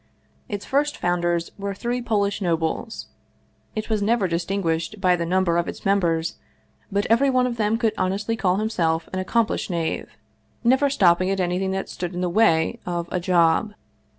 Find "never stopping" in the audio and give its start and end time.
10.63-11.29